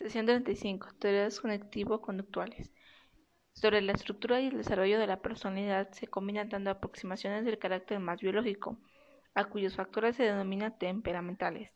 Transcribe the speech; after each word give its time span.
Sesión 0.00 0.24
35. 0.24 0.94
Teorías 0.98 1.38
conectivo-conductuales. 1.40 2.70
Sobre 3.52 3.82
la 3.82 3.92
estructura 3.92 4.40
y 4.40 4.46
el 4.46 4.56
desarrollo 4.56 4.98
de 4.98 5.06
la 5.06 5.20
personalidad 5.20 5.92
se 5.92 6.06
combinan 6.06 6.48
tanto 6.48 6.70
aproximaciones 6.70 7.44
del 7.44 7.58
carácter 7.58 8.00
más 8.00 8.18
biológico, 8.18 8.78
a 9.34 9.44
cuyos 9.44 9.76
factores 9.76 10.16
se 10.16 10.22
denomina 10.22 10.78
temperamentales. 10.78 11.70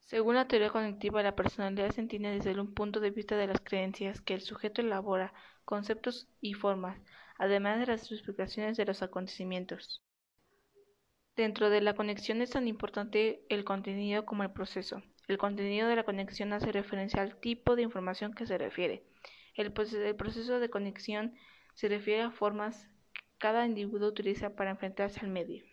Según 0.00 0.34
la 0.34 0.48
teoría 0.48 0.70
cognitiva, 0.70 1.22
la 1.22 1.36
personalidad 1.36 1.92
se 1.92 2.00
entiende 2.00 2.30
desde 2.30 2.60
un 2.60 2.74
punto 2.74 2.98
de 2.98 3.10
vista 3.10 3.36
de 3.36 3.46
las 3.46 3.60
creencias 3.60 4.20
que 4.20 4.34
el 4.34 4.40
sujeto 4.40 4.80
elabora, 4.80 5.32
conceptos 5.64 6.26
y 6.40 6.54
formas, 6.54 7.00
además 7.38 7.78
de 7.78 7.86
las 7.86 8.10
explicaciones 8.10 8.76
de 8.76 8.86
los 8.86 9.02
acontecimientos. 9.04 10.02
Dentro 11.36 11.70
de 11.70 11.80
la 11.80 11.94
conexión 11.94 12.42
es 12.42 12.50
tan 12.50 12.66
importante 12.66 13.46
el 13.48 13.64
contenido 13.64 14.26
como 14.26 14.42
el 14.42 14.50
proceso. 14.50 15.00
El 15.26 15.38
contenido 15.38 15.88
de 15.88 15.96
la 15.96 16.04
conexión 16.04 16.52
hace 16.52 16.70
referencia 16.70 17.22
al 17.22 17.36
tipo 17.36 17.76
de 17.76 17.82
información 17.82 18.34
que 18.34 18.46
se 18.46 18.58
refiere. 18.58 19.04
El, 19.54 19.72
proceso 19.72 20.60
de 20.60 20.70
conexión 20.70 21.34
se 21.74 21.88
refiere 21.88 22.22
a 22.22 22.30
formas 22.30 22.88
que 23.12 23.22
cada 23.38 23.64
individuo 23.64 24.08
utiliza 24.08 24.54
para 24.54 24.70
enfrentarse 24.70 25.20
al 25.20 25.28
medio. 25.28 25.64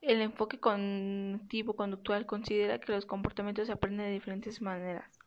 El 0.00 0.20
enfoque 0.22 0.58
cognitivo-conductual 0.58 2.26
considera 2.26 2.80
que 2.80 2.92
los 2.92 3.06
comportamientos 3.06 3.66
se 3.66 3.72
aprenden 3.72 4.06
de 4.06 4.12
diferentes 4.12 4.60
maneras, 4.60 5.18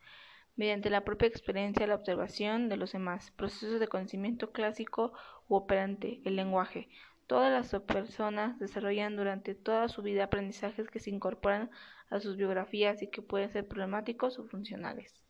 mediante 0.55 0.90
la 0.90 1.05
propia 1.05 1.27
experiencia, 1.27 1.88
la 1.88 1.96
observación 1.96 2.68
de 2.68 2.77
los 2.77 2.91
demás, 2.94 3.32
procesos 3.32 3.80
de 3.80 3.88
conocimiento 3.88 4.52
clásico 4.52 5.13
u 5.48 5.55
operante, 5.55 6.22
el 6.26 6.36
lenguaje, 6.36 6.90
Todas 7.31 7.49
las 7.49 7.81
personas 7.84 8.59
desarrollan 8.59 9.16
durante 9.16 9.55
toda 9.55 9.88
su 9.88 10.02
vida 10.02 10.26
aprendizajes 10.26 10.90
que 10.90 10.99
se 10.99 11.12
incorporan 11.12 11.71
a 12.09 12.20
sus 12.20 12.35
biografías 12.35 13.02
y 13.02 13.07
que 13.09 13.21
pueden 13.21 13.49
ser 13.54 13.66
problemáticos 13.70 14.38
o 14.38 14.44
funcionales. 14.44 15.23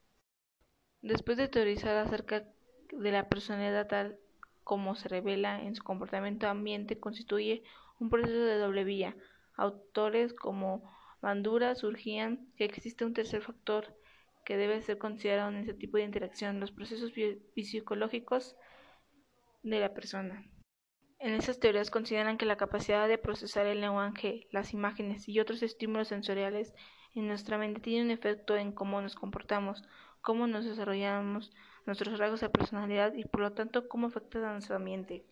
Después 1.04 1.38
de 1.38 1.48
teorizar 1.48 1.96
acerca 1.98 2.44
de 2.92 3.12
la 3.12 3.30
personalidad 3.30 3.86
tal 3.86 4.18
como 4.64 4.96
se 4.96 5.10
revela 5.10 5.62
en 5.62 5.76
su 5.76 5.84
comportamiento 5.84 6.48
ambiente, 6.48 7.00
constituye 7.00 7.62
un 8.00 8.10
proceso 8.10 8.46
de 8.46 8.58
doble 8.58 8.84
vía. 8.84 9.16
Autores 9.56 10.34
como 10.34 10.92
Bandura 11.22 11.76
surgían 11.76 12.48
que 12.58 12.66
existe 12.66 13.06
un 13.06 13.14
tercer 13.14 13.44
factor 13.44 13.96
que 14.44 14.58
debe 14.58 14.82
ser 14.82 14.98
considerado 14.98 15.52
en 15.52 15.58
este 15.58 15.76
tipo 15.76 15.98
de 15.98 16.06
interacción, 16.06 16.60
los 16.60 16.72
procesos 16.72 17.12
psicológicos 17.54 18.56
de 19.62 19.80
la 19.80 19.94
persona. 19.94 20.44
En 21.24 21.36
esas 21.36 21.60
teorías 21.60 21.92
consideran 21.92 22.40
que 22.40 22.48
la 22.48 22.58
capacidad 22.58 23.08
de 23.08 23.20
procesar 23.20 23.68
el 23.68 23.80
lenguaje, 23.80 24.48
las 24.50 24.74
imágenes 24.74 25.30
y 25.30 25.40
otros 25.40 25.62
estímulos 25.62 26.08
sensoriales 26.08 26.74
en 27.14 27.28
nuestra 27.28 27.60
mente 27.60 27.80
tiene 27.80 28.06
un 28.06 28.10
efecto 28.10 28.58
en 28.58 28.72
cómo 28.72 29.00
nos 29.04 29.14
comportamos, 29.14 29.84
cómo 30.22 30.48
nos 30.48 30.66
desarrollamos, 30.66 31.52
nuestros 31.86 32.18
rasgos 32.18 32.42
de 32.42 32.50
personalidad 32.50 33.14
y 33.14 33.26
por 33.26 33.42
lo 33.42 33.54
tanto 33.54 33.88
cómo 33.88 34.08
afecta 34.08 34.50
a 34.50 34.54
nuestro 34.54 34.76
ambiente. 34.76 35.24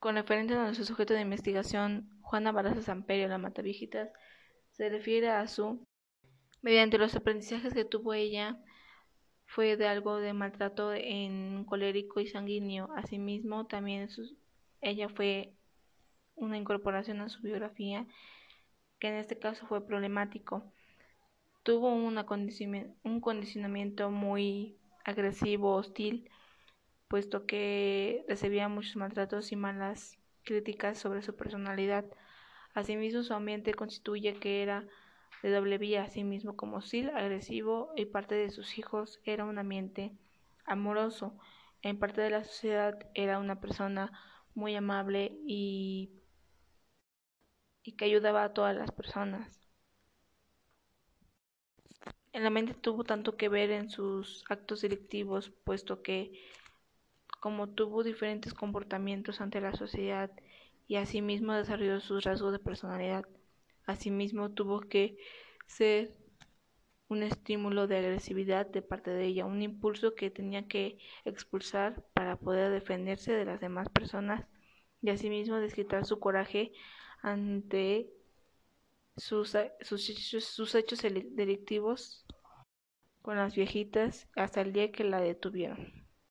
Con 0.00 0.16
referente 0.16 0.52
a 0.52 0.64
nuestro 0.64 0.84
sujeto 0.84 1.14
de 1.14 1.22
investigación, 1.22 2.10
Juana 2.20 2.52
Baraza 2.52 2.82
Samperio, 2.82 3.26
la 3.28 3.38
Mataviejitas, 3.38 4.10
se 4.72 4.90
refiere 4.90 5.30
a 5.30 5.46
su 5.46 5.82
mediante 6.60 6.98
los 6.98 7.16
aprendizajes 7.16 7.72
que 7.72 7.86
tuvo 7.86 8.12
ella 8.12 8.62
fue 9.46 9.78
de 9.78 9.88
algo 9.88 10.16
de 10.16 10.34
maltrato 10.34 10.92
en 10.92 11.64
colérico 11.64 12.20
y 12.20 12.26
sanguíneo. 12.26 12.90
Asimismo, 12.94 13.66
también 13.66 14.10
sus 14.10 14.36
ella 14.80 15.08
fue 15.08 15.52
una 16.36 16.56
incorporación 16.56 17.20
a 17.20 17.28
su 17.28 17.42
biografía 17.42 18.06
que 18.98 19.08
en 19.08 19.14
este 19.14 19.38
caso 19.38 19.66
fue 19.66 19.86
problemático. 19.86 20.64
Tuvo 21.62 21.92
un 21.92 23.20
condicionamiento 23.20 24.10
muy 24.10 24.76
agresivo, 25.04 25.74
hostil, 25.74 26.30
puesto 27.08 27.46
que 27.46 28.24
recibía 28.28 28.68
muchos 28.68 28.96
maltratos 28.96 29.52
y 29.52 29.56
malas 29.56 30.18
críticas 30.44 30.98
sobre 30.98 31.22
su 31.22 31.34
personalidad. 31.36 32.04
Asimismo, 32.74 33.22
su 33.22 33.34
ambiente 33.34 33.74
constituye 33.74 34.34
que 34.34 34.62
era 34.62 34.86
de 35.42 35.50
doble 35.50 35.78
vía, 35.78 36.04
asimismo 36.04 36.56
como 36.56 36.76
hostil, 36.76 37.10
agresivo 37.10 37.92
y 37.96 38.04
parte 38.06 38.34
de 38.34 38.50
sus 38.50 38.78
hijos 38.78 39.20
era 39.24 39.44
un 39.44 39.58
ambiente 39.58 40.12
amoroso. 40.66 41.36
En 41.82 41.98
parte 41.98 42.20
de 42.20 42.30
la 42.30 42.44
sociedad 42.44 42.98
era 43.14 43.38
una 43.38 43.60
persona 43.60 44.12
muy 44.54 44.74
amable 44.74 45.32
y, 45.46 46.10
y 47.82 47.92
que 47.92 48.04
ayudaba 48.04 48.44
a 48.44 48.52
todas 48.52 48.76
las 48.76 48.90
personas. 48.92 49.60
En 52.32 52.44
la 52.44 52.50
mente 52.50 52.74
tuvo 52.74 53.04
tanto 53.04 53.36
que 53.36 53.48
ver 53.48 53.70
en 53.70 53.90
sus 53.90 54.44
actos 54.48 54.82
delictivos, 54.82 55.50
puesto 55.64 56.02
que 56.02 56.32
como 57.40 57.68
tuvo 57.68 58.04
diferentes 58.04 58.54
comportamientos 58.54 59.40
ante 59.40 59.60
la 59.60 59.74
sociedad 59.74 60.30
y 60.86 60.96
asimismo 60.96 61.54
desarrolló 61.54 62.00
sus 62.00 62.24
rasgos 62.24 62.52
de 62.52 62.58
personalidad, 62.58 63.24
asimismo 63.86 64.50
tuvo 64.50 64.80
que 64.80 65.16
ser 65.66 66.12
un 67.10 67.24
estímulo 67.24 67.88
de 67.88 67.98
agresividad 67.98 68.66
de 68.66 68.82
parte 68.82 69.10
de 69.10 69.26
ella, 69.26 69.44
un 69.44 69.62
impulso 69.62 70.14
que 70.14 70.30
tenía 70.30 70.68
que 70.68 70.98
expulsar 71.24 72.04
para 72.14 72.36
poder 72.36 72.70
defenderse 72.70 73.32
de 73.32 73.44
las 73.44 73.60
demás 73.60 73.88
personas 73.88 74.46
y 75.02 75.10
asimismo 75.10 75.56
desquitar 75.56 76.06
su 76.06 76.20
coraje 76.20 76.72
ante 77.20 78.10
sus, 79.16 79.56
sus 79.80 80.74
hechos 80.74 81.02
delictivos 81.02 82.24
con 83.22 83.36
las 83.36 83.56
viejitas 83.56 84.28
hasta 84.36 84.60
el 84.60 84.72
día 84.72 84.92
que 84.92 85.02
la 85.02 85.20
detuvieron. 85.20 86.09